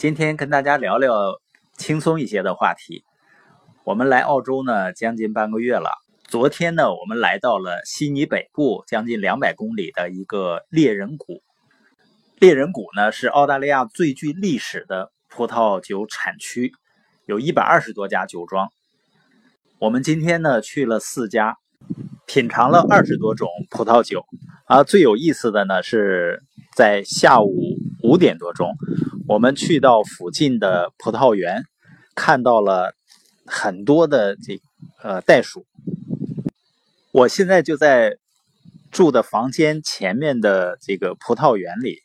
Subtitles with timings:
[0.00, 1.12] 今天跟大家聊聊
[1.76, 3.04] 轻松一些的话题。
[3.84, 5.90] 我们来澳洲呢，将近半个月了。
[6.26, 11.42] 昨天呢，我们来到了悉尼北部将近两百公里的一个猎人谷。
[12.38, 16.72] 猎人谷呢，是澳大利亚最具历史的葡萄酒产区，
[17.26, 18.70] 有一百二十多家酒庄。
[19.78, 21.58] 我们今天呢，去了四家，
[22.26, 24.24] 品尝了二十多种葡萄酒。
[24.64, 26.42] 啊，最有意思的呢，是
[26.74, 28.74] 在下午五点多钟。
[29.30, 31.62] 我们去到附近的葡萄园，
[32.16, 32.96] 看到了
[33.46, 34.60] 很多的这
[35.00, 35.66] 呃袋鼠。
[37.12, 38.18] 我现在就在
[38.90, 42.00] 住的房间前面的这个葡萄园里，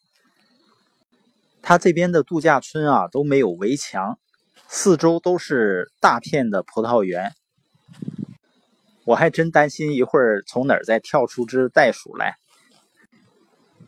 [1.63, 4.19] 它这边的度假村啊都没有围墙，
[4.67, 7.33] 四周都是大片的葡萄园。
[9.03, 12.35] 我还真担心一会儿从哪儿再跳出只袋鼠来。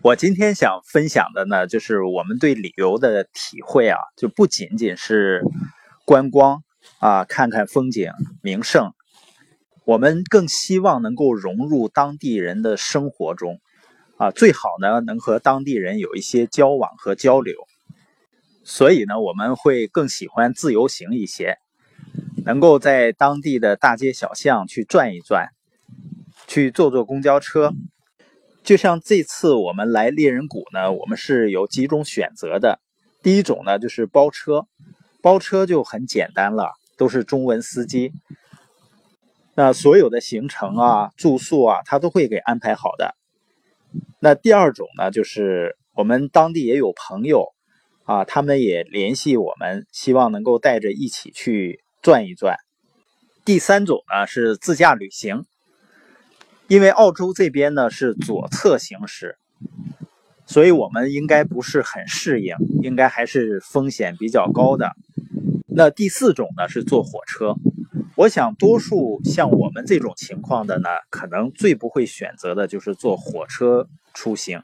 [0.08, 5.44] 我今天想分享的呢，就是我们对旅游的体会啊，就不仅仅是
[6.06, 6.64] 观光
[7.00, 8.94] 啊，看看风景名胜，
[9.84, 13.60] 我们更希望能够融入当地人的生活中
[14.16, 17.58] 啊，最好呢能和当地人有一些交往和交流。
[18.64, 21.58] 所以呢，我们会更喜欢自由行一些，
[22.46, 25.50] 能够在当地的大街小巷去转一转，
[26.48, 27.74] 去坐坐公交车。
[28.68, 32.82] 就像这次我们来猎人谷呢，我们是有几种选择的。
[33.24, 34.68] 第一种呢就是包车，
[35.22, 38.12] 包车就很简单了，都是中文司机。
[39.56, 43.16] 那所有的行程啊、住宿啊，他都会给安排好的。
[44.20, 47.54] 那第二种呢，就是我们当地也有朋友
[48.04, 52.58] 啊，他们也联系我们，希望能够带着一起去转一转。
[53.46, 55.46] 第三种呢是自驾旅行。
[56.68, 59.38] 因为澳洲这边呢是左侧行驶，
[60.46, 64.92] 所以我们应该不是很适应，应该还是风险比较高的。
[65.68, 67.56] 那第四种呢是坐火车，
[68.16, 74.62] 我想多数像我们这种情况的呢，可能最不会选择的就是坐火车出行，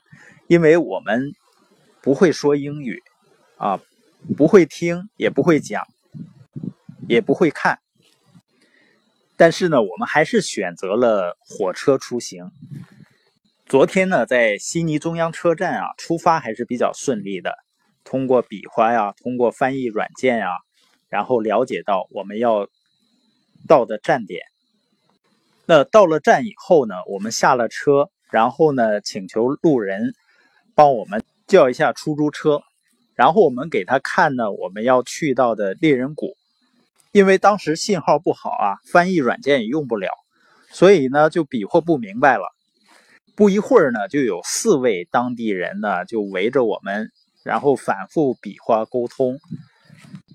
[0.48, 1.32] 因为我们
[2.02, 3.02] 不会说英语，
[3.58, 3.80] 啊，
[4.36, 5.84] 不会听，也不会讲，
[7.08, 7.80] 也不会看。
[9.44, 12.50] 但是呢，我们还是选择了火车出行。
[13.66, 17.54] 昨天呢，在悉尼中央车站啊，出发还是比较顺利的。
[18.06, 20.48] 通过比划呀，通过翻译软件呀，
[21.10, 22.70] 然后了解到我们要
[23.68, 24.46] 到的站点。
[25.66, 30.14] 那到了站以后呢，我们下了车，然后呢，请求路人
[30.74, 32.62] 帮我们叫一下出租车，
[33.14, 36.38] 然后我们给他看呢，我们要去到的猎人谷。
[37.14, 40.10] 因为当时信号不好啊，翻译软件也用不了，
[40.72, 42.48] 所以呢就比划不明白了。
[43.36, 47.12] 不一会儿呢，就有四位当地人呢就围着我们，
[47.44, 49.38] 然后反复比划沟通。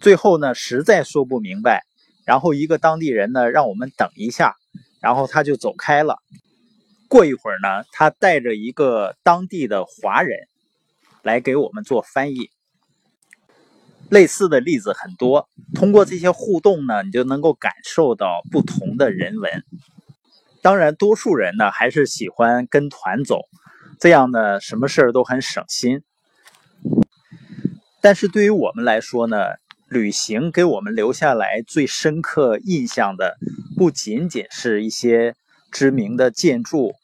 [0.01, 1.83] 最后呢，实在说不明白，
[2.25, 4.55] 然后一个当地人呢让我们等一下，
[5.03, 6.19] 然后他就走开了。
[7.09, 10.39] 过一会儿呢，他带着一个当地的华人
[11.25, 12.51] 来给我们做翻译。
[14.11, 19.65] 类似的例子很多，通过这些互动呢，你就能够感受到不同的人文。
[20.63, 23.43] 当然，多数人呢还是喜欢跟团走，
[24.01, 26.03] 这样呢什么事儿都很省心。
[28.01, 29.37] 但是对于我们来说呢，
[29.89, 33.37] 旅行给我们留下来最深刻印象的，
[33.77, 35.35] 不仅仅是一些
[35.71, 36.95] 知名的建筑，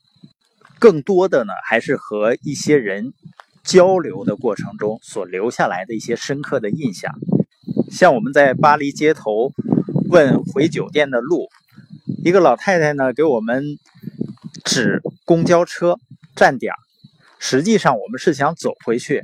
[0.78, 3.12] 更多的呢还是和一些人。
[3.64, 7.14] 交流的过程中所留下来的一些深刻的印象，
[7.90, 9.52] 像我们在巴黎街头
[10.10, 11.48] 问回酒店的路，
[12.22, 13.64] 一个老太太呢给我们
[14.64, 15.98] 指公交车
[16.36, 16.74] 站点，
[17.38, 19.22] 实际上我们是想走回去，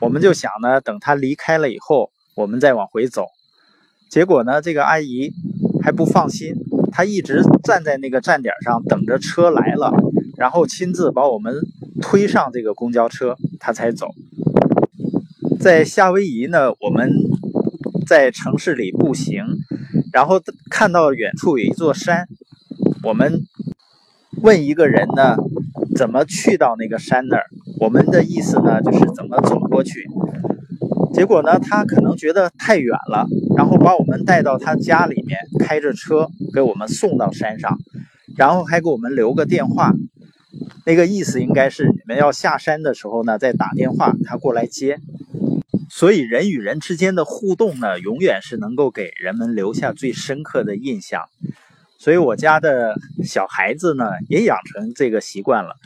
[0.00, 3.26] 我们就想呢等她离开了以后，我们再往回走。
[4.10, 5.32] 结果呢这个阿姨
[5.82, 6.54] 还不放心，
[6.90, 9.90] 她一直站在那个站点上等着车来了，
[10.36, 11.54] 然后亲自把我们。
[12.04, 14.08] 推上这个公交车，他才走。
[15.60, 17.08] 在夏威夷呢，我们
[18.04, 19.44] 在城市里步行，
[20.12, 22.26] 然后看到远处有一座山，
[23.04, 23.44] 我们
[24.42, 25.36] 问一个人呢，
[25.94, 27.44] 怎么去到那个山那儿？
[27.78, 30.08] 我们的意思呢，就是怎么走过去。
[31.14, 37.78] 结果呢，他可能觉得太远了，然后把我们带到他家里面，开着车给我们送到山上，
[38.36, 39.92] 然后还给我们留个电话。
[40.84, 44.98] 那个意思应该是你们要下山的时候呢，再打电话，他过来接。
[45.88, 51.28] 所以人与人之间的互动呢，永远是能够给人们留下最深刻的印象。
[51.98, 55.76] 所以我家的小孩子呢，也养成这个习惯了。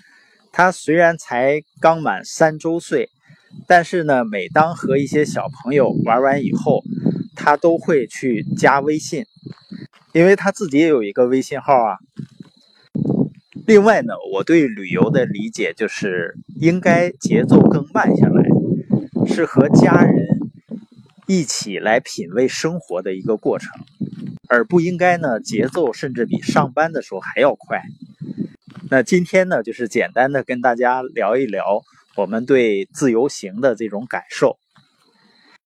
[0.51, 3.11] 他虽然才刚满三周岁，
[3.67, 6.83] 但是呢，每当和一些小朋友玩完以后，
[7.35, 9.27] 他都会去加微信，
[10.15, 11.99] 因为他自己也有一个微信号啊。
[13.67, 18.45] 另外呢，我对旅游的理解就是应该节奏更慢下来，
[19.27, 20.15] 是和家人
[21.27, 23.69] 一起来品味生活的一个过程，
[24.49, 27.83] 而不应该呢节奏甚至比上班的时候还要快。
[28.89, 31.83] 那今天呢，就是简单的跟大家聊一聊
[32.17, 34.59] 我们对自由行的这种感受。